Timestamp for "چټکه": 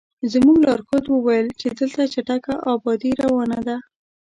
2.13-2.53